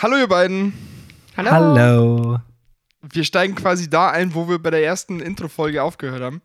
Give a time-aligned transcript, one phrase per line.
[0.00, 0.74] Hallo ihr beiden.
[1.36, 1.50] Hallo.
[1.50, 2.38] Hallo.
[3.02, 6.40] Wir steigen quasi da ein, wo wir bei der ersten Intro-Folge aufgehört haben.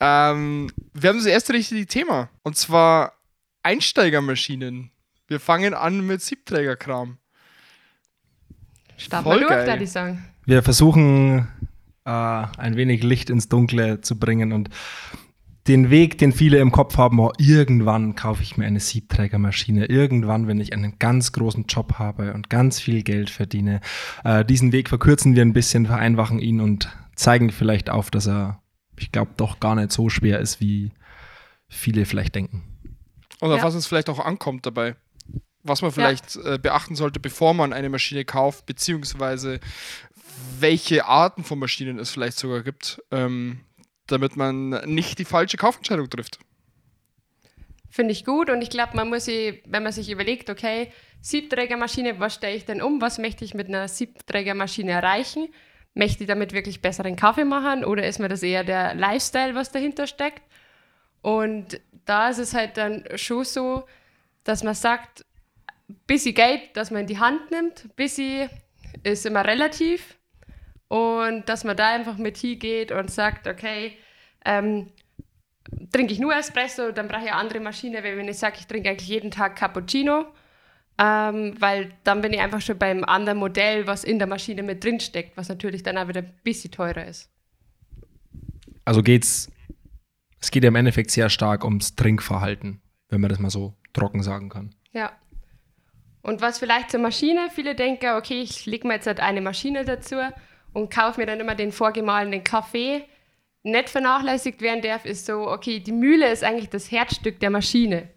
[0.00, 2.28] Ähm, wir haben das erste richtige Thema.
[2.42, 3.14] Und zwar
[3.62, 4.90] Einsteigermaschinen.
[5.28, 7.16] Wir fangen an mit Siebträgerkram.
[8.98, 9.66] Starten Voll wir durch, geil.
[9.66, 10.26] würde ich sagen.
[10.44, 11.48] Wir versuchen
[12.04, 14.68] äh, ein wenig Licht ins Dunkle zu bringen und
[15.70, 20.48] den Weg, den viele im Kopf haben, oh, irgendwann kaufe ich mir eine Siebträgermaschine, irgendwann,
[20.48, 23.80] wenn ich einen ganz großen Job habe und ganz viel Geld verdiene.
[24.24, 28.60] Äh, diesen Weg verkürzen wir ein bisschen, vereinfachen ihn und zeigen vielleicht auf, dass er,
[28.98, 30.90] ich glaube, doch gar nicht so schwer ist, wie
[31.68, 32.64] viele vielleicht denken.
[33.38, 33.62] Auf Ja.
[33.62, 34.96] was es vielleicht auch ankommt dabei.
[35.62, 39.60] Was man vielleicht äh, beachten sollte, bevor man eine Maschine kauft, beziehungsweise
[40.58, 43.60] welche Arten von Maschinen es vielleicht sogar gibt, ähm,
[44.12, 46.38] damit man nicht die falsche Kaufentscheidung trifft.
[47.90, 50.92] Finde ich gut und ich glaube, man muss sich, wenn man sich überlegt, okay,
[51.22, 53.00] Siebträgermaschine, was stelle ich denn um?
[53.00, 55.48] Was möchte ich mit einer Siebträgermaschine erreichen?
[55.94, 59.72] Möchte ich damit wirklich besseren Kaffee machen oder ist mir das eher der Lifestyle, was
[59.72, 60.42] dahinter steckt?
[61.20, 63.84] Und da ist es halt dann schon so,
[64.44, 65.24] dass man sagt,
[66.06, 68.48] bisschen Geld, das man in die Hand nimmt, bisschen
[69.02, 70.16] ist immer relativ
[70.88, 73.96] und dass man da einfach mit hingeht und sagt, okay,
[74.44, 74.90] ähm,
[75.92, 78.66] trinke ich nur Espresso, dann brauche ich eine andere Maschine, weil wenn ich sage, ich
[78.66, 80.26] trinke eigentlich jeden Tag Cappuccino,
[80.98, 84.84] ähm, weil dann bin ich einfach schon beim anderen Modell, was in der Maschine mit
[84.84, 87.30] drin steckt, was natürlich dann auch wieder ein bisschen teurer ist.
[88.84, 89.50] Also geht's,
[90.40, 94.22] es geht ja im Endeffekt sehr stark ums Trinkverhalten, wenn man das mal so trocken
[94.22, 94.74] sagen kann.
[94.92, 95.12] Ja.
[96.22, 99.84] Und was vielleicht zur Maschine, viele denken, okay, ich lege mir jetzt halt eine Maschine
[99.84, 100.16] dazu
[100.72, 103.04] und kaufe mir dann immer den vorgemahlenen Kaffee.
[103.62, 108.08] Nicht vernachlässigt werden darf, ist so, okay, die Mühle ist eigentlich das Herzstück der Maschine.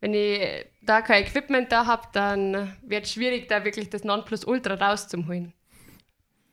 [0.00, 0.40] Wenn ich
[0.82, 5.52] da kein Equipment da habe, dann wird es schwierig, da wirklich das Nonplusultra rauszuholen.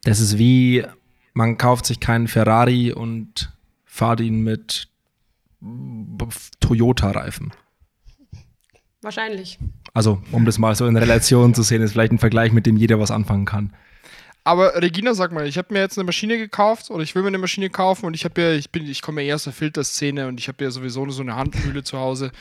[0.03, 0.83] Das ist wie,
[1.33, 3.51] man kauft sich keinen Ferrari und
[3.85, 4.89] fahrt ihn mit
[6.59, 7.51] Toyota-Reifen.
[9.01, 9.57] Wahrscheinlich.
[9.93, 12.77] Also, um das mal so in Relation zu sehen, ist vielleicht ein Vergleich, mit dem
[12.77, 13.73] jeder was anfangen kann.
[14.47, 17.27] Aber Regina, sag mal, ich habe mir jetzt eine Maschine gekauft oder ich will mir
[17.27, 19.51] eine Maschine kaufen und ich habe ja, ich bin, ich komme ja eher aus der
[19.51, 22.31] Filterszene und ich habe ja sowieso so eine Handmühle zu Hause.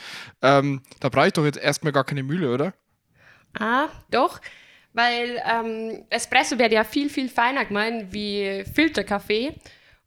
[0.41, 2.73] Ähm, da brauche ich doch jetzt erstmal gar keine Mühle, oder?
[3.59, 4.39] Ah, doch.
[4.93, 9.55] Weil ähm, Espresso wird ja viel, viel feiner gemeint wie Filterkaffee.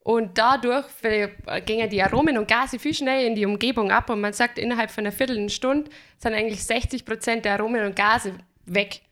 [0.02, 1.28] Und dadurch äh,
[1.66, 4.08] gingen die Aromen und Gase viel schneller in die Umgebung ab.
[4.08, 8.32] Und man sagt, innerhalb von einer Viertelstunde sind eigentlich 60 Prozent der Aromen und Gase
[8.64, 9.02] weg.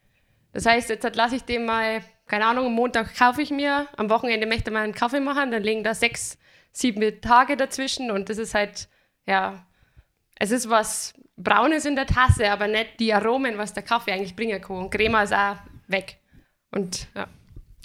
[0.55, 4.11] Das heißt, jetzt lasse ich den mal, keine Ahnung, am Montag kaufe ich mir, am
[4.11, 6.39] Wochenende möchte man einen Kaffee machen, dann liegen da sechs,
[6.73, 8.89] sieben Tage dazwischen und das ist halt,
[9.27, 9.67] ja,
[10.39, 14.37] es ist was Braunes in der Tasse, aber nicht die Aromen, was der Kaffee eigentlich
[14.37, 14.77] bringen kann.
[14.77, 15.57] Und Crema ist auch
[15.87, 16.19] weg.
[16.71, 17.27] Und ja.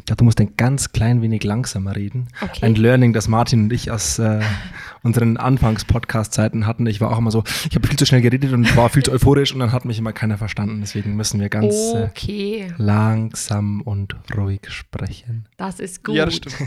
[0.04, 2.28] Ich glaube, du musst ein ganz klein wenig langsamer reden.
[2.42, 2.66] Okay.
[2.66, 4.42] Ein Learning, das Martin und ich aus äh,
[5.02, 6.86] unseren Anfangs-Podcast-Zeiten hatten.
[6.88, 9.14] Ich war auch immer so, ich habe viel zu schnell geredet und war viel zu
[9.14, 10.82] euphorisch und dann hat mich immer keiner verstanden.
[10.82, 15.48] Deswegen müssen wir ganz äh, Okay, langsam und ruhig sprechen.
[15.56, 16.16] das ist gut.
[16.16, 16.58] Ja, das stimmt.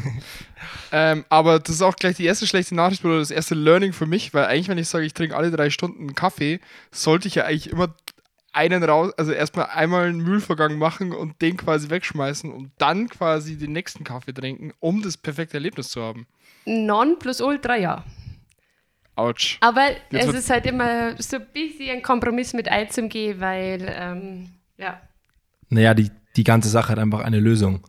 [0.90, 4.06] ähm, aber das ist auch gleich die erste schlechte Nachricht oder das erste Learning für
[4.06, 6.58] mich, weil eigentlich, wenn ich sage, ich trinke alle drei Stunden Kaffee,
[6.90, 7.94] sollte ich ja eigentlich immer
[8.56, 13.56] einen raus, also erstmal einmal einen Mühlvorgang machen und den quasi wegschmeißen und dann quasi
[13.56, 16.26] den nächsten Kaffee trinken, um das perfekte Erlebnis zu haben.
[16.64, 18.04] Non plus Ultra, ja.
[19.14, 19.58] Autsch.
[19.60, 24.50] Aber Jetzt es ist halt immer so ein bisschen ein Kompromiss mit einzugehen, weil, ähm,
[24.78, 25.00] ja.
[25.68, 27.86] Naja, die, die ganze Sache hat einfach eine Lösung.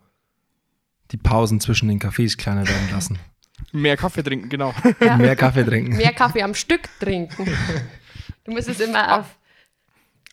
[1.12, 3.18] Die Pausen zwischen den Cafés kleiner werden lassen.
[3.72, 4.74] Mehr Kaffee trinken, genau.
[5.00, 5.16] ja.
[5.16, 5.96] Mehr Kaffee trinken.
[5.96, 7.46] Mehr Kaffee am Stück trinken.
[8.44, 9.37] Du musst es immer auf.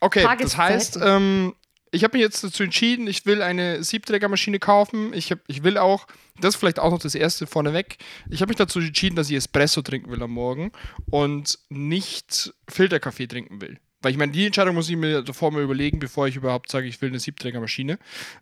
[0.01, 1.53] Okay, das heißt, ähm,
[1.91, 5.13] ich habe mich jetzt dazu entschieden, ich will eine Siebträgermaschine kaufen.
[5.13, 6.07] Ich, hab, ich will auch,
[6.41, 7.97] das ist vielleicht auch noch das erste vorneweg,
[8.29, 10.71] ich habe mich dazu entschieden, dass ich Espresso trinken will am Morgen
[11.09, 13.79] und nicht Filterkaffee trinken will.
[14.01, 16.85] Weil ich meine, die Entscheidung muss ich mir davor mal überlegen, bevor ich überhaupt sage,
[16.85, 17.97] ich will eine Siebträgermaschine.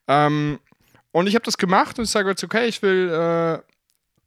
[0.07, 0.59] Ähm,
[1.11, 3.59] und ich habe das gemacht und ich sage jetzt, okay, ich will äh,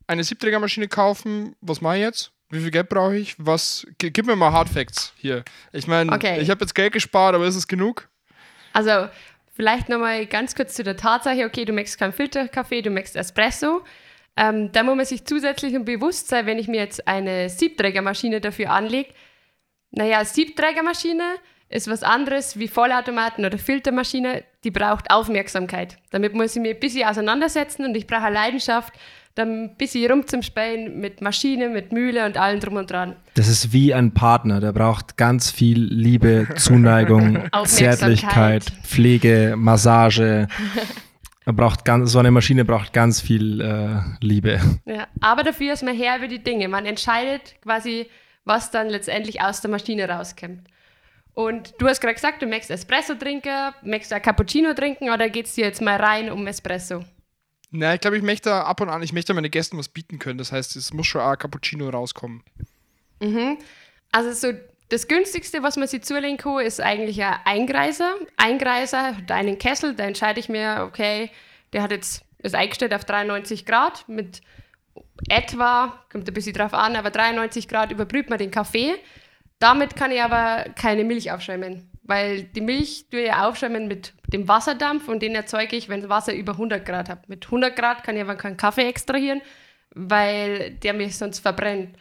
[0.06, 1.56] eine Siebträgermaschine kaufen.
[1.60, 2.32] Was mache ich jetzt?
[2.50, 3.34] Wie viel Geld brauche ich?
[3.38, 3.86] Was?
[3.98, 5.44] Gib mir mal Hard Facts hier.
[5.72, 6.40] Ich meine, Okay.
[6.40, 8.08] ich habe jetzt Geld gespart, aber ist es genug?
[8.72, 9.08] Also,
[9.54, 13.82] vielleicht nochmal ganz kurz zu der Tatsache: okay, du möchtest keinen Filterkaffee, du möchtest Espresso.
[14.36, 18.40] Ähm, da muss man sich zusätzlich und bewusst sein, wenn ich mir jetzt eine Siebträgermaschine
[18.40, 19.10] dafür anlege.
[19.90, 21.24] Naja, Siebträgermaschine
[21.68, 25.96] ist was anderes wie Vollautomaten oder Filtermaschine, die braucht Aufmerksamkeit.
[26.10, 28.92] Damit muss ich mich ein bisschen auseinandersetzen und ich brauche Leidenschaft,
[29.36, 33.16] dann ein bisschen rumzuspielen mit Maschine, mit Mühle und allem drum und dran.
[33.34, 40.48] Das ist wie ein Partner, der braucht ganz viel Liebe, Zuneigung, Zärtlichkeit, Pflege, Massage.
[41.44, 44.58] Er braucht ganz, so eine Maschine braucht ganz viel äh, Liebe.
[44.86, 46.66] Ja, aber dafür ist man her über die Dinge.
[46.68, 48.08] Man entscheidet quasi,
[48.44, 50.62] was dann letztendlich aus der Maschine rauskommt.
[51.34, 55.28] Und du hast gerade gesagt, du möchtest Espresso trinken, möchtest du ein Cappuccino trinken oder
[55.28, 57.04] geht es dir jetzt mal rein um Espresso?
[57.78, 60.38] Na, ich glaube, ich möchte ab und an, ich möchte meine Gästen was bieten können.
[60.38, 62.42] Das heißt, es muss schon ein Cappuccino rauskommen.
[63.20, 63.58] Mhm.
[64.12, 64.58] Also so
[64.88, 68.14] das günstigste, was man sich zulegen kann, ist eigentlich ein Eingreiser.
[68.36, 71.30] Eingreiser hat einen Kessel, da entscheide ich mir, okay,
[71.72, 74.40] der hat jetzt ist eingestellt auf 93 Grad mit
[75.28, 78.94] etwa, kommt ein bisschen drauf an, aber 93 Grad überbrüht man den Kaffee.
[79.58, 84.48] Damit kann ich aber keine Milch aufschäumen, weil die Milch tue ich aufschäumen mit dem
[84.48, 87.28] Wasserdampf und den erzeuge ich, wenn Wasser über 100 Grad hat.
[87.28, 89.40] Mit 100 Grad kann ich aber keinen Kaffee extrahieren,
[89.94, 91.96] weil der mich sonst verbrennt.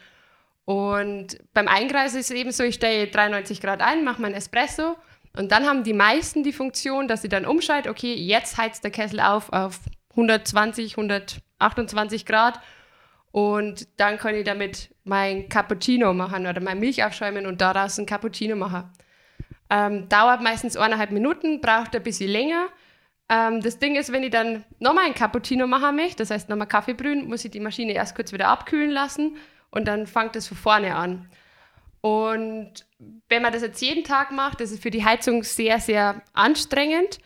[0.66, 4.96] Und beim Eingreisen ist es eben so, ich stelle 93 Grad ein, mache meinen Espresso
[5.38, 8.92] und dann haben die meisten die Funktion, dass sie dann umschalten, okay, jetzt heizt der
[8.92, 9.80] Kessel auf auf
[10.12, 12.60] 120, 128 Grad
[13.32, 18.06] und dann kann ich damit mein Cappuccino machen oder mein Milch aufschäumen und daraus ein
[18.06, 18.92] Cappuccino machen.
[19.70, 22.68] Ähm, dauert meistens eineinhalb Minuten, braucht ein bisschen länger.
[23.30, 26.68] Ähm, das Ding ist, wenn ich dann nochmal ein Cappuccino machen möchte, das heißt nochmal
[26.68, 29.38] Kaffee brühen, muss ich die Maschine erst kurz wieder abkühlen lassen
[29.72, 31.28] und dann fängt es von vorne an.
[32.02, 32.86] Und
[33.30, 37.18] wenn man das jetzt jeden Tag macht, das ist für die Heizung sehr, sehr anstrengend.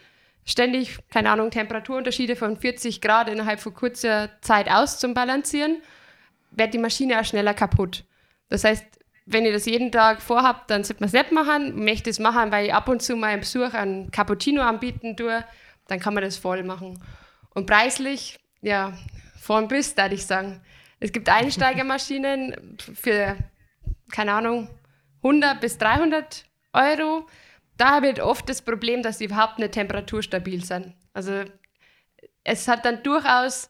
[0.45, 5.81] Ständig, keine Ahnung, Temperaturunterschiede von 40 Grad innerhalb von kurzer Zeit auszubalancieren,
[6.51, 8.05] wird die Maschine auch schneller kaputt.
[8.47, 8.85] Das heißt,
[9.31, 11.83] wenn ihr das jeden Tag vorhabt, dann sollte man es nicht machen.
[11.85, 15.45] Möchte es machen, weil ich ab und zu mal im Besuch einen Cappuccino anbieten tue,
[15.87, 16.99] dann kann man das voll machen.
[17.53, 18.93] Und preislich, ja,
[19.39, 20.61] von bis, würde ich sagen.
[20.99, 23.37] Es gibt Einsteigermaschinen für,
[24.11, 24.67] keine Ahnung,
[25.21, 27.27] 100 bis 300 Euro.
[27.77, 30.95] Da habe ich oft das Problem, dass sie überhaupt nicht temperaturstabil sind.
[31.13, 31.43] Also
[32.43, 33.69] es hat dann durchaus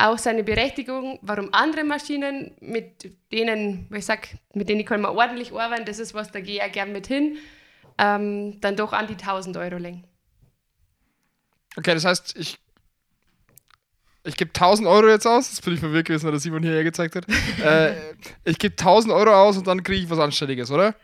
[0.00, 5.52] auch seine Berechtigung, warum andere Maschinen, mit denen, ich sag, mit denen kann man ordentlich
[5.52, 7.36] arbeiten, das ist was, da gehe ich auch gern mit hin,
[7.98, 10.04] ähm, dann doch an die 1000 Euro lenken.
[11.76, 12.58] Okay, das heißt, ich
[14.22, 16.84] ich gebe 1000 Euro jetzt aus, das bin ich verwirrt gewesen, weil der Simon hierher
[16.84, 17.26] gezeigt hat.
[17.64, 17.94] äh,
[18.44, 20.94] ich gebe 1000 Euro aus und dann kriege ich was Anständiges, oder?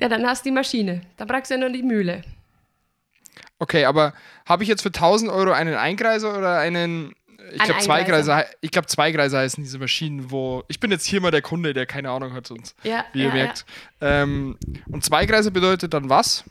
[0.00, 1.02] Ja, dann hast du die Maschine.
[1.16, 2.22] Dann brauchst du ja nur die Mühle.
[3.58, 4.14] Okay, aber
[4.46, 7.14] habe ich jetzt für 1000 Euro einen Eingreiser oder einen.
[7.54, 10.64] Ich glaube, Zweigreiser, ich glaube, Zweigreiser heißen diese Maschinen, wo.
[10.68, 13.28] Ich bin jetzt hier mal der Kunde, der keine Ahnung hat, sonst, ja, wie ihr
[13.28, 13.64] ja, merkt.
[14.00, 14.22] Ja.
[14.22, 14.58] Ähm,
[14.90, 16.44] und Zweigreiser bedeutet dann was?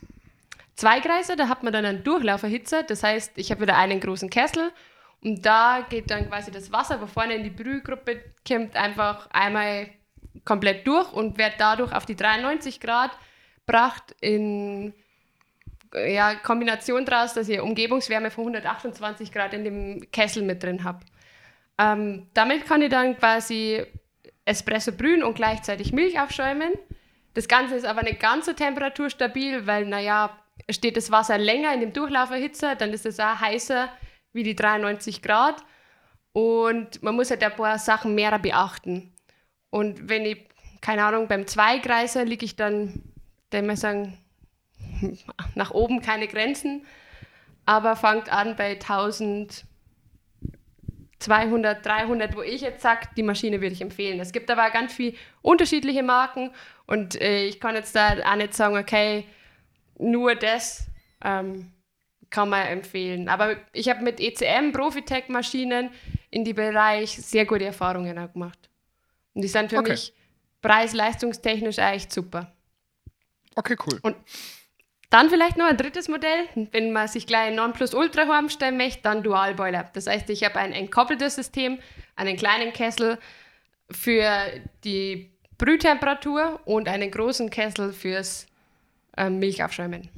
[0.76, 2.82] Zweigreiser, da hat man dann einen Durchlauferhitzer.
[2.82, 4.70] Das heißt, ich habe wieder einen großen Kessel
[5.22, 9.88] und da geht dann quasi das Wasser, wo vorne in die Brühgruppe kommt, einfach einmal
[10.44, 13.12] komplett durch und wird dadurch auf die 93 Grad
[13.66, 14.92] gebracht in
[15.94, 21.08] ja, Kombination daraus, dass ihr Umgebungswärme von 128 Grad in dem Kessel mit drin habt.
[21.78, 23.84] Ähm, damit kann ich dann quasi
[24.44, 26.72] Espresso brühen und gleichzeitig Milch aufschäumen.
[27.34, 30.36] Das Ganze ist aber nicht ganz so temperaturstabil, weil, naja,
[30.70, 33.88] steht das Wasser länger in dem Durchlauferhitzer, dann ist es auch heißer
[34.32, 35.62] wie die 93 Grad.
[36.32, 39.14] Und man muss halt ein paar Sachen mehr beachten.
[39.70, 40.48] Und wenn ich,
[40.80, 43.02] keine Ahnung, beim Zweigreiser liege ich dann,
[43.50, 44.18] dann mal sagen,
[45.54, 46.84] nach oben keine Grenzen,
[47.64, 49.64] aber fangt an bei 1200,
[51.84, 54.20] 300, wo ich jetzt sage, die Maschine würde ich empfehlen.
[54.20, 56.50] Es gibt aber ganz viele unterschiedliche Marken
[56.86, 59.24] und äh, ich kann jetzt da auch nicht sagen, okay,
[59.98, 60.86] nur das.
[61.24, 61.72] Ähm,
[62.32, 63.28] kann man empfehlen.
[63.28, 65.90] Aber ich habe mit ECM, Profitech-Maschinen
[66.30, 68.58] in die Bereich sehr gute Erfahrungen auch gemacht.
[69.34, 69.92] Und die sind für okay.
[69.92, 70.12] mich
[70.62, 72.52] preis-leistungstechnisch echt super.
[73.54, 74.00] Okay, cool.
[74.02, 74.16] Und
[75.12, 79.22] dann vielleicht noch ein drittes Modell, wenn man sich gleich ein Nonplusultra stellen möchte, dann
[79.22, 79.90] Dualboiler.
[79.92, 81.78] Das heißt, ich habe ein entkoppeltes System,
[82.16, 83.18] einen kleinen Kessel
[83.90, 84.30] für
[84.84, 88.46] die Brühtemperatur und einen großen Kessel fürs
[89.16, 90.08] äh, Milchaufschäumen.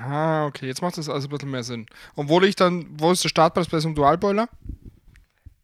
[0.00, 1.86] Ah, okay, jetzt macht das also ein bisschen mehr Sinn.
[2.14, 4.48] Und wo liegt dann, wo ist der Startpreis bei so einem Dualboiler?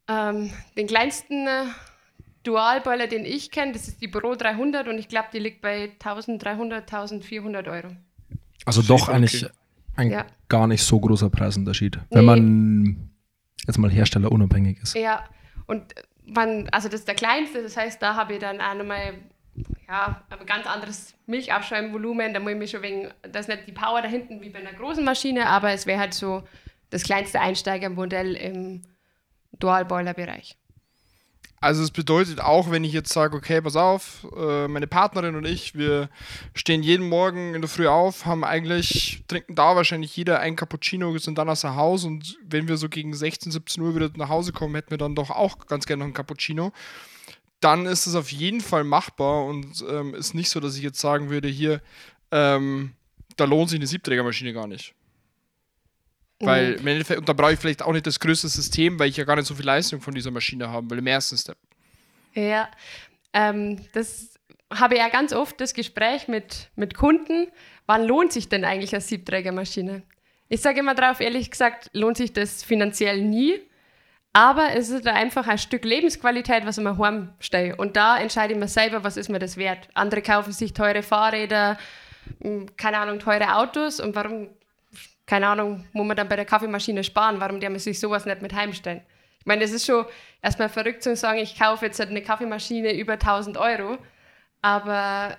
[0.08, 1.64] Ähm, den kleinsten äh,
[2.44, 5.90] Dualboiler, den ich kenne, das ist die Pro 300 und ich glaube, die liegt bei
[5.92, 7.88] 1300, 1400 Euro.
[8.64, 9.54] Also doch eigentlich okay.
[9.96, 10.26] ein ja.
[10.48, 12.26] gar nicht so großer Preisunterschied, wenn nee.
[12.26, 13.10] man
[13.66, 14.94] jetzt mal herstellerunabhängig ist.
[14.94, 15.24] Ja,
[15.66, 15.94] und
[16.26, 19.14] man, also das ist der kleinste, das heißt, da habe ich dann auch nochmal
[19.88, 22.34] ja, aber ganz anderes Milchaufschäumvolumen.
[22.34, 24.58] Da muss ich mich schon wegen, das ist nicht die Power da hinten wie bei
[24.58, 26.42] einer großen Maschine, aber es wäre halt so
[26.90, 28.82] das kleinste Einsteigermodell im
[29.58, 30.56] Dual-Boiler-Bereich.
[31.64, 35.46] Also es bedeutet auch, wenn ich jetzt sage, okay, pass auf, äh, meine Partnerin und
[35.46, 36.10] ich, wir
[36.54, 41.16] stehen jeden Morgen in der Früh auf, haben eigentlich, trinken da wahrscheinlich jeder ein Cappuccino,
[41.16, 44.28] sind dann aus dem Haus und wenn wir so gegen 16, 17 Uhr wieder nach
[44.28, 46.70] Hause kommen, hätten wir dann doch auch ganz gerne noch ein Cappuccino.
[47.60, 51.00] Dann ist es auf jeden Fall machbar und ähm, ist nicht so, dass ich jetzt
[51.00, 51.80] sagen würde, hier,
[52.30, 52.92] ähm,
[53.38, 54.94] da lohnt sich eine Siebträgermaschine gar nicht.
[56.46, 59.16] Weil im Endeffekt, und da brauche ich vielleicht auch nicht das größte System, weil ich
[59.16, 61.56] ja gar nicht so viel Leistung von dieser Maschine haben will, im ersten Step.
[62.34, 62.68] Ja,
[63.32, 64.34] ähm, das
[64.72, 67.48] habe ich ja ganz oft das Gespräch mit, mit Kunden.
[67.86, 70.02] Wann lohnt sich denn eigentlich eine Siebträgermaschine?
[70.48, 73.60] Ich sage immer drauf, ehrlich gesagt, lohnt sich das finanziell nie.
[74.32, 77.76] Aber es ist einfach ein Stück Lebensqualität, was ich mir heimstehe.
[77.76, 79.88] Und da entscheide ich mir selber, was ist mir das wert.
[79.94, 81.78] Andere kaufen sich teure Fahrräder,
[82.76, 84.00] keine Ahnung, teure Autos.
[84.00, 84.48] Und warum
[85.26, 88.42] keine Ahnung, muss man dann bei der Kaffeemaschine sparen, warum der man sich sowas nicht
[88.42, 89.02] mit heimstellen?
[89.40, 90.06] Ich meine, das ist schon
[90.42, 93.98] erstmal verrückt zu sagen, ich kaufe jetzt eine Kaffeemaschine über 1000 Euro,
[94.62, 95.36] aber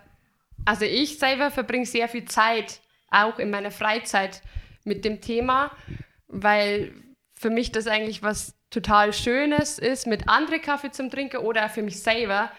[0.63, 4.42] also ich selber verbringe sehr viel Zeit, auch in meiner Freizeit,
[4.84, 5.72] mit dem Thema,
[6.27, 6.94] weil
[7.34, 11.72] für mich das eigentlich was total Schönes ist, mit anderen Kaffee zum Trinken oder auch
[11.72, 12.51] für mich selber,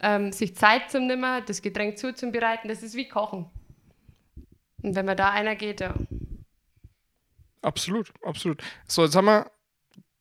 [0.00, 3.50] ähm, sich Zeit zu nehmen, das Getränk zuzubereiten, das ist wie Kochen.
[4.82, 5.94] Und wenn man da einer geht, ja.
[7.62, 8.62] Absolut, absolut.
[8.86, 9.50] So, jetzt haben wir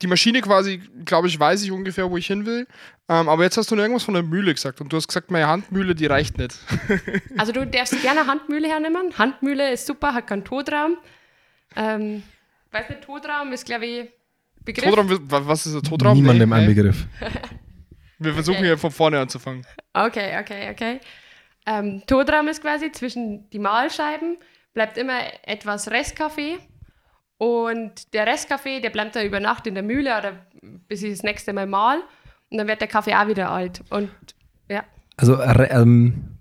[0.01, 2.67] die Maschine quasi, glaube ich, weiß ich ungefähr, wo ich hin will.
[3.07, 5.31] Ähm, aber jetzt hast du noch irgendwas von der Mühle gesagt und du hast gesagt,
[5.31, 6.57] meine Handmühle, die reicht nicht.
[7.37, 9.17] also du darfst gerne Handmühle hernehmen.
[9.17, 10.97] Handmühle ist super, hat keinen Todraum.
[11.75, 12.23] Ähm,
[12.71, 14.09] weiß nicht, Todraum ist, glaube ich,
[14.63, 14.89] Begriff.
[14.89, 16.13] Todraum, was ist der Todraum?
[16.15, 17.05] Niemandem nee, ein Begriff.
[18.19, 18.67] Wir versuchen okay.
[18.67, 19.65] hier von vorne anzufangen.
[19.93, 20.99] Okay, okay, okay.
[21.65, 24.37] Ähm, Todraum ist quasi zwischen die Mahlscheiben,
[24.73, 26.59] bleibt immer etwas Restkaffee
[27.41, 30.33] und der Restkaffee, der bleibt da über Nacht in der Mühle oder
[30.87, 31.97] bis ich das nächste Mal mal.
[32.51, 33.81] Und dann wird der Kaffee auch wieder alt.
[33.89, 34.11] Und
[34.69, 34.83] ja.
[35.17, 36.37] Also ähm,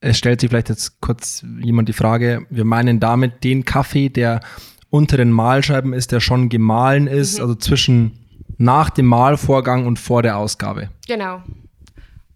[0.00, 4.40] es stellt sich vielleicht jetzt kurz jemand die Frage, wir meinen damit den Kaffee, der
[4.88, 7.42] unter den Mahlscheiben ist, der schon gemahlen ist, mhm.
[7.42, 8.18] also zwischen
[8.58, 10.90] nach dem Mahlvorgang und vor der Ausgabe.
[11.06, 11.40] Genau.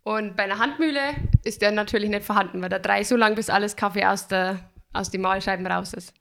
[0.05, 1.01] Und bei einer Handmühle
[1.43, 4.61] ist der natürlich nicht vorhanden, weil da drei so lang, bis alles Kaffee aus, der,
[4.93, 6.15] aus den Mahlscheiben raus ist.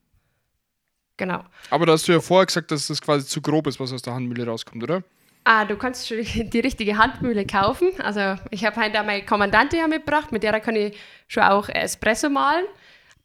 [1.18, 1.44] Genau.
[1.70, 4.02] Aber da hast du ja vorher gesagt, dass das quasi zu grob ist, was aus
[4.02, 5.04] der Handmühle rauskommt, oder?
[5.44, 7.90] Ah, du kannst schon die richtige Handmühle kaufen.
[8.02, 12.30] Also ich habe heute meine Kommandante ja mitgebracht, mit der kann ich schon auch Espresso
[12.30, 12.66] malen.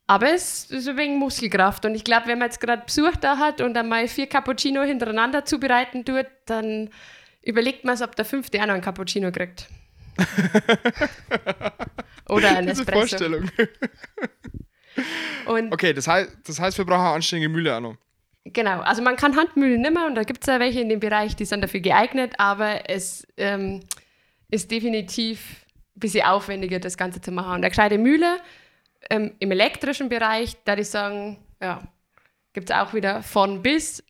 [0.07, 1.85] Aber es ist ein wenig Muskelkraft.
[1.85, 5.45] Und ich glaube, wenn man jetzt gerade Besuch da hat und einmal vier Cappuccino hintereinander
[5.45, 6.89] zubereiten tut, dann
[7.43, 9.69] überlegt man es, ob der fünfte auch noch einen Cappuccino kriegt.
[12.29, 13.01] Oder ein Espresso.
[13.01, 13.51] Vorstellung.
[15.47, 17.97] Und okay, das heißt, das heißt, wir brauchen eine anständige Mühle auch noch.
[18.53, 21.37] Genau, also man kann Handmühlen nimmer und da gibt es ja welche in dem Bereich,
[21.37, 23.81] die sind dafür geeignet, aber es ähm,
[24.51, 27.49] ist definitiv ein bisschen aufwendiger, das Ganze zu machen.
[27.49, 28.39] Und eine gescheite Mühle
[29.11, 31.83] ähm, im elektrischen Bereich, da ich sagen, ja,
[32.53, 34.03] gibt es auch wieder von bis.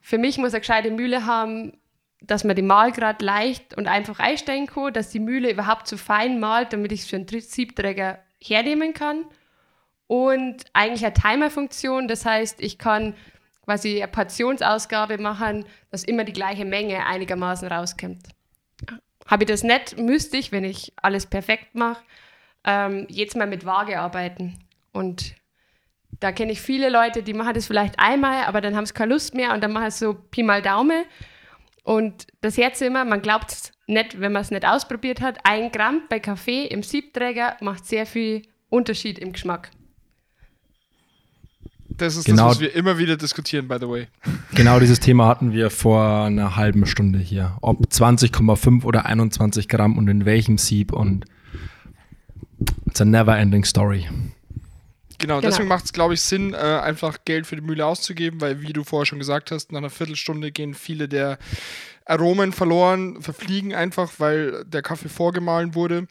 [0.00, 1.72] Für mich muss eine gescheite Mühle haben,
[2.20, 6.40] dass man die Mahlgrad leicht und einfach einstellen kann, dass die Mühle überhaupt so fein
[6.40, 9.24] malt, damit ich es für einen Siebträger hernehmen kann
[10.08, 12.08] und eigentlich eine Timer-Funktion.
[12.08, 13.14] Das heißt, ich kann
[13.64, 18.26] quasi eine Portionsausgabe machen, dass immer die gleiche Menge einigermaßen rauskommt.
[19.26, 22.02] Habe ich das nicht, müsste ich, wenn ich alles perfekt mache,
[22.64, 24.58] ähm, jetzt mal mit Waage arbeiten.
[24.92, 25.34] Und
[26.18, 29.12] da kenne ich viele Leute, die machen das vielleicht einmal, aber dann haben sie keine
[29.12, 31.04] Lust mehr und dann machen sie so Pi mal Daumen.
[31.84, 35.70] Und das Herz immer, man glaubt es nicht, wenn man es nicht ausprobiert hat, ein
[35.70, 39.70] Gramm bei Kaffee im Siebträger macht sehr viel Unterschied im Geschmack.
[41.98, 44.06] Das ist genau, das, was wir immer wieder diskutieren, by the way.
[44.54, 47.56] Genau dieses Thema hatten wir vor einer halben Stunde hier.
[47.60, 51.24] Ob 20,5 oder 21 Gramm und in welchem Sieb und
[52.86, 54.08] it's a never ending story.
[55.18, 55.40] Genau, genau.
[55.40, 58.72] deswegen macht es, glaube ich, Sinn, äh, einfach Geld für die Mühle auszugeben, weil, wie
[58.72, 61.38] du vorher schon gesagt hast, nach einer Viertelstunde gehen viele der
[62.04, 66.06] Aromen verloren, verfliegen einfach, weil der Kaffee vorgemahlen wurde.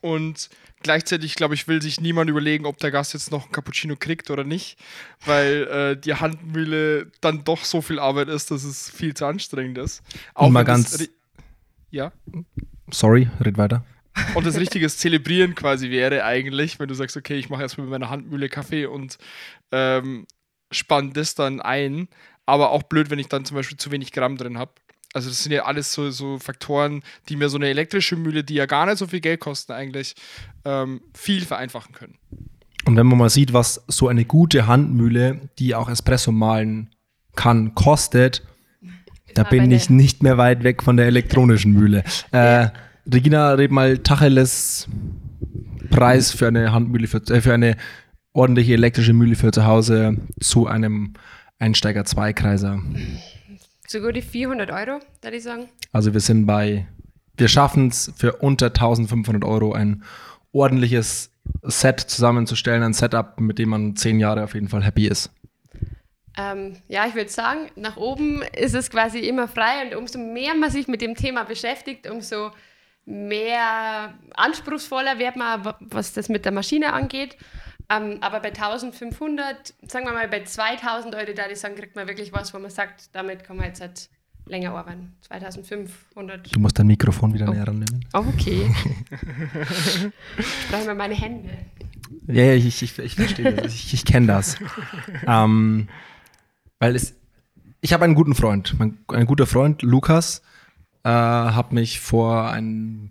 [0.00, 0.48] Und
[0.82, 4.30] gleichzeitig, glaube ich, will sich niemand überlegen, ob der Gast jetzt noch einen Cappuccino kriegt
[4.30, 4.78] oder nicht,
[5.24, 9.78] weil äh, die Handmühle dann doch so viel Arbeit ist, dass es viel zu anstrengend
[9.78, 10.02] ist.
[10.34, 11.08] Auch Und mal ganz.
[11.90, 12.12] Ja.
[12.90, 13.84] Sorry, red weiter.
[14.34, 17.92] Und das richtiges Zelebrieren quasi wäre eigentlich, wenn du sagst, okay, ich mache erstmal mit
[17.92, 19.18] meiner Handmühle Kaffee und
[19.72, 20.26] ähm,
[20.70, 22.08] spann das dann ein.
[22.46, 24.72] Aber auch blöd, wenn ich dann zum Beispiel zu wenig Gramm drin habe.
[25.16, 28.52] Also das sind ja alles so, so Faktoren, die mir so eine elektrische Mühle, die
[28.52, 30.14] ja gar nicht so viel Geld kosten eigentlich,
[30.66, 32.18] ähm, viel vereinfachen können.
[32.84, 36.90] Und wenn man mal sieht, was so eine gute Handmühle, die auch Espresso malen
[37.34, 38.42] kann, kostet,
[39.32, 42.04] da Aber bin ich nicht mehr weit weg von der elektronischen Mühle.
[42.32, 42.68] Äh,
[43.10, 44.86] Regina, red mal Tacheles
[45.88, 47.78] Preis für eine Handmühle, für, äh, für eine
[48.34, 51.14] ordentliche elektrische Mühle für zu Hause zu einem
[51.58, 52.04] Einsteiger
[53.88, 55.68] So gute 400 Euro, würde ich sagen.
[55.92, 56.86] Also wir sind bei,
[57.36, 60.02] wir schaffen es für unter 1500 Euro ein
[60.52, 61.30] ordentliches
[61.62, 65.30] Set zusammenzustellen, ein Setup, mit dem man zehn Jahre auf jeden Fall happy ist.
[66.38, 70.54] Ähm, ja, ich würde sagen, nach oben ist es quasi immer frei und umso mehr
[70.54, 72.50] man sich mit dem Thema beschäftigt, umso
[73.06, 77.36] mehr anspruchsvoller wird man, wa- was das mit der Maschine angeht.
[77.88, 82.08] Ähm, aber bei 1500, sagen wir mal bei 2000 Euro, da ich sagen, kriegt man
[82.08, 84.08] wirklich was, wo man sagt, damit kann man jetzt halt
[84.46, 85.12] länger arbeiten.
[85.22, 86.54] 2500.
[86.54, 87.52] Du musst dein Mikrofon wieder Oh.
[87.52, 88.04] näher rannehmen.
[88.12, 88.70] Oh, okay.
[90.38, 91.50] ich brauche mal meine Hände.
[92.28, 93.74] Ja, ja, ich, ich, ich verstehe das.
[93.74, 94.56] Ich, ich kenne das.
[95.26, 95.88] ähm,
[96.78, 97.14] weil es,
[97.80, 98.74] ich habe einen guten Freund.
[98.78, 100.42] Mein, ein guter Freund, Lukas,
[101.04, 103.10] äh, hat mich vor ein,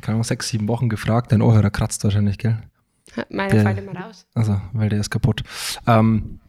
[0.00, 1.32] keine Ahnung, sechs, sieben Wochen gefragt.
[1.32, 2.58] Dein Ohrhörer kratzt wahrscheinlich, gell?
[3.30, 4.26] Meine fallen immer raus.
[4.34, 5.42] Also, weil der ist kaputt.
[5.86, 6.40] Ähm,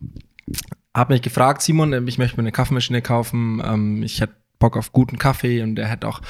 [0.93, 3.61] hab mich gefragt, Simon, ähm, ich möchte mir eine Kaffeemaschine kaufen.
[3.63, 6.21] Ähm, ich hätte Bock auf guten Kaffee und er hätte auch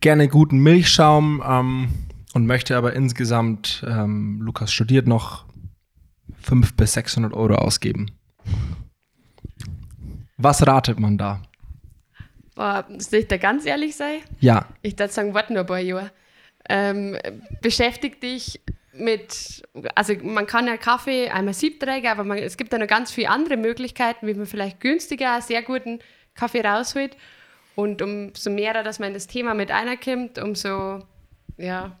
[0.00, 1.88] gerne guten Milchschaum ähm,
[2.34, 5.44] und möchte aber insgesamt, ähm, Lukas studiert noch,
[6.40, 8.10] 500 bis 600 Euro ausgeben.
[10.36, 11.40] Was ratet man da?
[12.56, 14.18] Boah, soll ich da ganz ehrlich sein?
[14.40, 16.10] Ja, Ich würde sagen, warte nur ein paar Jahre.
[16.68, 17.16] Ähm,
[17.60, 18.60] beschäftig dich
[18.92, 19.62] mit,
[19.94, 23.30] also man kann ja Kaffee einmal Siebträger, aber man, es gibt ja noch ganz viele
[23.30, 26.00] andere Möglichkeiten, wie man vielleicht günstiger sehr guten
[26.34, 27.16] Kaffee rausholt.
[27.74, 30.98] Und umso mehr, dass man in das Thema mit einerkommt, umso,
[31.56, 31.96] ja,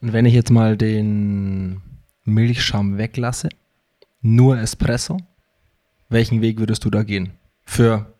[0.00, 1.82] und wenn ich jetzt mal den
[2.24, 3.48] Milchschaum weglasse,
[4.20, 5.18] nur Espresso,
[6.08, 7.32] welchen Weg würdest du da gehen?
[7.64, 8.12] Für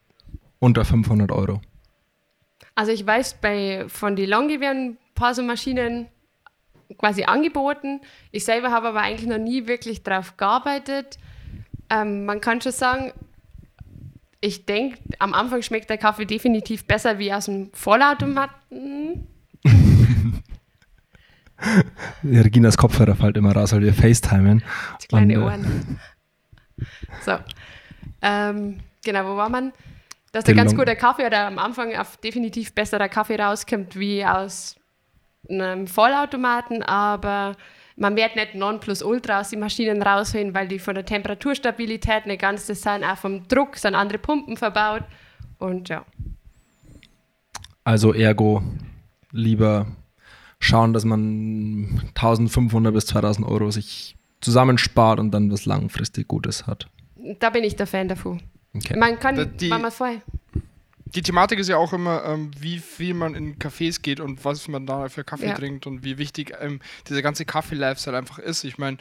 [0.59, 1.61] unter 500 Euro.
[2.75, 6.07] Also ich weiß, bei von Longi werden ein paar so Maschinen
[6.97, 8.01] quasi angeboten.
[8.33, 11.19] Ich selber habe aber eigentlich noch nie wirklich drauf gearbeitet.
[11.91, 13.13] Ähm, man kann schon sagen,
[14.41, 19.27] ich denke, am Anfang schmeckt der Kaffee definitiv besser wie aus dem Vollautomaten.
[22.25, 24.63] Reginas Kopfhörer fällt immer raus, weil wir FaceTimen.
[25.03, 26.01] Die kleine Und, äh, Ohren.
[27.25, 27.37] So.
[28.23, 29.73] Ähm, genau, wo war man?
[30.31, 34.77] Dass der ganz guter Kaffee oder am Anfang auf definitiv besserer Kaffee rauskommt wie aus
[35.49, 37.57] einem Vollautomaten, aber
[37.97, 42.67] man wird nicht Nonplusultra aus den Maschinen rausholen, weil die von der Temperaturstabilität nicht ganz
[42.67, 45.03] das sind, auch vom Druck sind andere Pumpen verbaut
[45.59, 46.05] und ja.
[47.85, 48.63] Also ergo
[49.33, 49.87] lieber
[50.61, 56.89] schauen, dass man 1500 bis 2000 Euro sich zusammenspart und dann was langfristig Gutes hat.
[57.41, 58.41] Da bin ich der Fan davon.
[58.77, 58.97] Okay.
[58.97, 60.21] Man kann, die- wenn man vorher.
[61.15, 64.69] Die Thematik ist ja auch immer, ähm, wie viel man in Cafés geht und was
[64.69, 65.55] man da für Kaffee Ja.
[65.55, 68.65] trinkt und wie wichtig ähm, dieser ganze Kaffee-Lifestyle einfach ist.
[68.65, 68.99] Ich meine,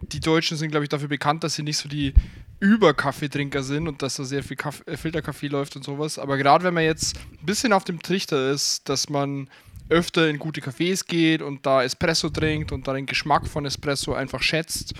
[0.00, 2.14] die Deutschen sind, glaube ich, dafür bekannt, dass sie nicht so die
[2.60, 6.18] Über-Kaffeetrinker sind und dass da sehr viel Kaff äh, Filterkaffee läuft und sowas.
[6.18, 9.48] Aber gerade wenn man jetzt ein bisschen auf dem Trichter ist, dass man
[9.88, 14.12] öfter in gute Cafés geht und da Espresso trinkt und da den Geschmack von Espresso
[14.14, 14.94] einfach schätzt,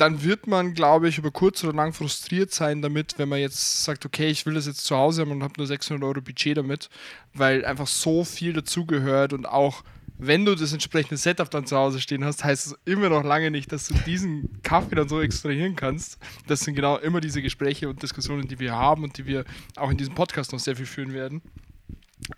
[0.00, 3.84] dann wird man, glaube ich, über kurz oder lang frustriert sein damit, wenn man jetzt
[3.84, 6.56] sagt, okay, ich will das jetzt zu Hause haben und habe nur 600 Euro Budget
[6.56, 6.88] damit,
[7.34, 9.84] weil einfach so viel dazugehört und auch
[10.22, 13.50] wenn du das entsprechende Setup dann zu Hause stehen hast, heißt es immer noch lange
[13.50, 16.18] nicht, dass du diesen Kaffee dann so extrahieren kannst.
[16.46, 19.44] Das sind genau immer diese Gespräche und Diskussionen, die wir haben und die wir
[19.76, 21.40] auch in diesem Podcast noch sehr viel führen werden.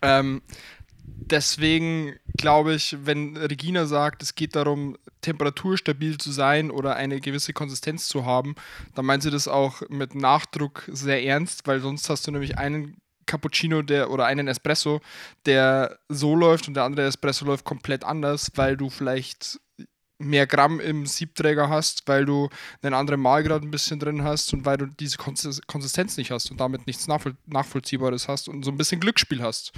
[0.01, 0.41] Ähm,
[1.05, 7.53] deswegen glaube ich, wenn Regina sagt, es geht darum, temperaturstabil zu sein oder eine gewisse
[7.53, 8.55] Konsistenz zu haben,
[8.95, 12.97] dann meint sie das auch mit Nachdruck sehr ernst, weil sonst hast du nämlich einen
[13.25, 14.99] Cappuccino der oder einen Espresso,
[15.45, 19.59] der so läuft und der andere Espresso läuft komplett anders, weil du vielleicht
[20.19, 22.49] mehr Gramm im Siebträger hast, weil du
[22.81, 26.51] einen anderen Mahlgrad ein bisschen drin hast und weil du diese Konsis- Konsistenz nicht hast
[26.51, 29.73] und damit nichts nachvoll Nachvollziehbares hast und so ein bisschen Glücksspiel hast.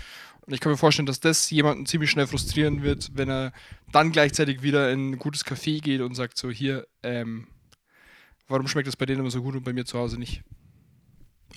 [0.47, 3.51] Und ich kann mir vorstellen, dass das jemanden ziemlich schnell frustrieren wird, wenn er
[3.91, 7.47] dann gleichzeitig wieder in ein gutes Café geht und sagt so, hier, ähm,
[8.47, 10.43] warum schmeckt das bei denen immer so gut und bei mir zu Hause nicht?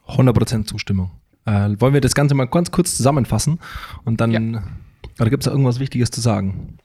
[0.07, 1.11] 100% Zustimmung.
[1.44, 3.59] Äh, wollen wir das Ganze mal ganz kurz zusammenfassen
[4.05, 4.62] und dann, Ja.
[5.20, 6.79] oder gibt es da irgendwas Wichtiges zu sagen?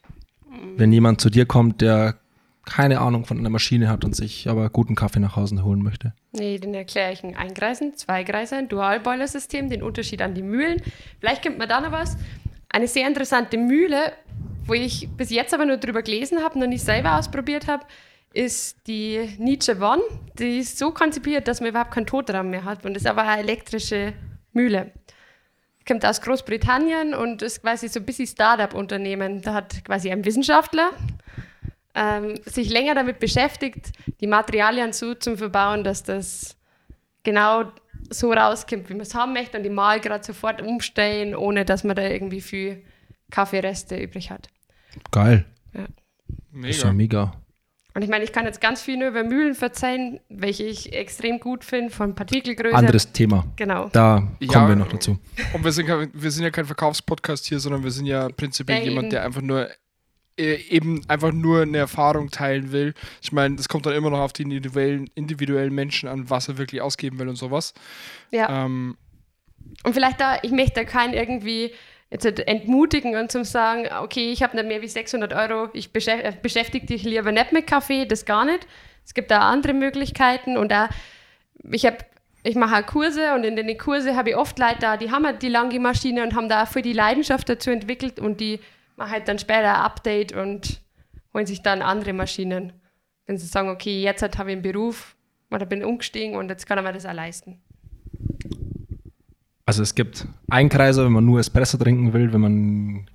[0.75, 2.19] Wenn jemand zu dir kommt, der
[2.65, 6.13] keine Ahnung von einer Maschine hat und sich aber guten Kaffee nach Hause holen möchte?
[6.31, 10.81] Nee, den erkläre ich in Eingreisen, Zweigreisen, Dual-Boiler-System, den Unterschied an die Mühlen.
[11.19, 12.17] Vielleicht kommt man da noch was.
[12.69, 14.13] Eine sehr interessante Mühle,
[14.65, 17.85] wo ich bis jetzt aber nur drüber gelesen habe, noch nicht selber ausprobiert habe,
[18.33, 20.01] ist die Nietzsche One.
[20.39, 23.43] Die ist so konzipiert, dass man überhaupt keinen Totraum mehr hat und ist aber eine
[23.43, 24.13] elektrische
[24.53, 24.91] Mühle.
[25.85, 29.41] Kommt aus Großbritannien und ist quasi so ein bisschen Startup-Unternehmen.
[29.41, 30.91] Da hat quasi ein Wissenschaftler
[31.95, 36.57] ähm, sich länger damit beschäftigt, die Materialien so zu verbauen, dass das
[37.23, 37.71] genau
[38.09, 41.83] so rauskommt, wie man es haben möchte und die Mal gerade sofort umstellen, ohne dass
[41.83, 42.83] man da irgendwie viel
[43.31, 44.49] Kaffeereste übrig hat.
[45.11, 45.45] Geil.
[45.73, 45.85] Ja.
[46.51, 46.69] Mega.
[46.69, 47.33] Ist ja mega.
[47.95, 51.39] Und ich meine, ich kann jetzt ganz viel nur über Mühlen verzeihen, welche ich extrem
[51.39, 52.75] gut finde, von Partikelgröße.
[52.75, 53.45] Anderes Thema.
[53.55, 53.89] Genau.
[53.91, 55.19] Da kommen ja, wir noch dazu.
[55.53, 58.85] Und wir sind, wir sind ja kein Verkaufspodcast hier, sondern wir sind ja prinzipiell ja,
[58.85, 59.69] jemand, der einfach nur
[60.37, 62.93] eben einfach nur eine Erfahrung teilen will.
[63.21, 66.57] Ich meine, das kommt dann immer noch auf die individuellen, individuellen Menschen an, was er
[66.57, 67.73] wirklich ausgeben will und sowas.
[68.31, 68.65] Ja.
[68.65, 68.97] Ähm,
[69.83, 71.71] und vielleicht da, ich möchte da keinen irgendwie
[72.09, 75.91] jetzt halt entmutigen und zum sagen, okay, ich habe nicht mehr wie 600 Euro, ich
[75.91, 78.67] beschäftige, äh, beschäftige dich lieber nicht mit Kaffee, das gar nicht.
[79.03, 80.89] Es gibt da andere Möglichkeiten und da,
[81.71, 81.97] ich habe
[82.45, 85.25] ich mache auch Kurse und in den Kurse habe ich oft Leute da, die haben
[85.25, 88.59] halt die lange Maschine und haben da auch für die Leidenschaft dazu entwickelt und die
[88.95, 90.81] machen halt dann später ein Update und
[91.33, 92.73] holen sich dann andere Maschinen.
[93.25, 95.15] Wenn sie sagen, okay, jetzt halt habe ich einen Beruf
[95.49, 97.61] oder bin umgestiegen und jetzt kann mir das auch leisten.
[99.65, 103.09] Also es gibt Einkreiser, wenn man nur Espresso trinken will, wenn man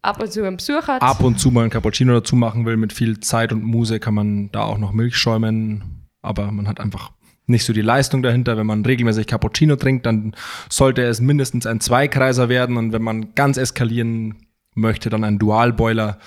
[0.00, 1.02] ab und zu einen Besuch hat.
[1.02, 4.14] Ab und zu mal einen Cappuccino dazu machen will, mit viel Zeit und Muse kann
[4.14, 7.10] man da auch noch Milch schäumen, aber man hat einfach
[7.46, 8.56] nicht so die Leistung dahinter.
[8.56, 10.34] Wenn man regelmäßig Cappuccino trinkt, dann
[10.70, 14.47] sollte es mindestens ein Zweikreiser werden und wenn man ganz eskalieren
[14.80, 16.18] möchte, dann ein Dualboiler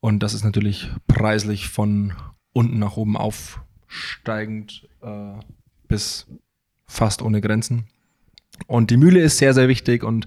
[0.00, 2.12] und das ist natürlich preislich von
[2.52, 5.32] unten nach oben aufsteigend äh,
[5.88, 6.26] bis
[6.86, 7.86] fast ohne Grenzen.
[8.66, 10.26] Und die Mühle ist sehr, sehr wichtig und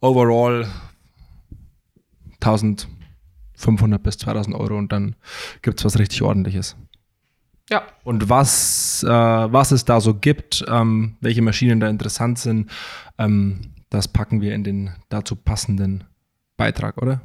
[0.00, 0.66] overall
[2.40, 5.16] 1500 bis 2000 Euro und dann
[5.62, 6.76] gibt es was richtig ordentliches.
[7.70, 7.82] Ja.
[8.02, 12.70] Und was, äh, was es da so gibt, ähm, welche Maschinen da interessant sind,
[13.16, 16.04] ähm, das packen wir in den dazu passenden
[16.56, 17.20] Beitrag, oder?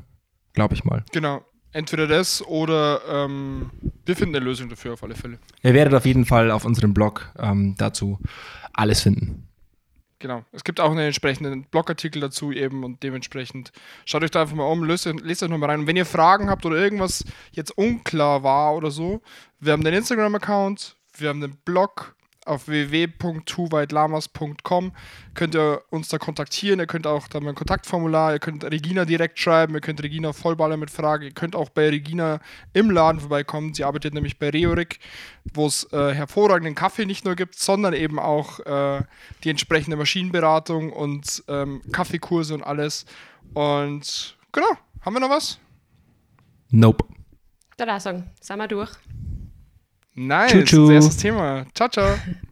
[0.54, 1.04] Glaube ich mal.
[1.12, 1.44] Genau.
[1.72, 3.70] Entweder das oder ähm,
[4.04, 5.38] wir finden eine Lösung dafür auf alle Fälle.
[5.62, 8.20] Ihr werdet auf jeden Fall auf unserem Blog ähm, dazu
[8.74, 9.48] alles finden.
[10.20, 10.44] Genau.
[10.52, 13.72] Es gibt auch einen entsprechenden Blogartikel dazu eben und dementsprechend
[14.06, 15.82] schaut euch da einfach mal um, lest, lest euch nochmal rein.
[15.82, 19.22] Und wenn ihr Fragen habt oder irgendwas jetzt unklar war oder so,
[19.60, 22.16] wir haben den Instagram-Account, wir haben den Blog,
[22.50, 24.92] auf www.tuweitlamas.com
[25.34, 26.80] könnt ihr uns da kontaktieren.
[26.80, 30.34] Ihr könnt auch da mal ein Kontaktformular, ihr könnt Regina direkt schreiben, ihr könnt Regina
[30.34, 31.24] vollballern mit Fragen.
[31.24, 32.40] Ihr könnt auch bei Regina
[32.74, 33.74] im Laden vorbeikommen.
[33.74, 35.00] Sie arbeitet nämlich bei Reorik,
[35.54, 39.04] wo es äh, hervorragenden Kaffee nicht nur gibt, sondern eben auch äh,
[39.44, 43.06] die entsprechende Maschinenberatung und ähm, Kaffeekurse und alles.
[43.54, 45.60] Und genau, haben wir noch was?
[46.72, 47.06] Nope.
[47.78, 48.90] Dann sagen, sind wir durch.
[50.16, 51.66] Nice, das erstes Thema.
[51.74, 52.16] Ciao, ciao.